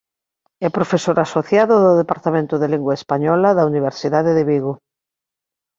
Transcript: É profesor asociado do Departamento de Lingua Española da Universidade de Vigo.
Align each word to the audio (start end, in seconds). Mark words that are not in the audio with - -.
É 0.65 0.67
profesor 0.77 1.17
asociado 1.19 1.73
do 1.85 1.91
Departamento 2.01 2.55
de 2.61 2.67
Lingua 2.73 2.97
Española 2.99 3.49
da 3.57 3.67
Universidade 3.71 4.31
de 4.37 4.43
Vigo. 4.51 4.73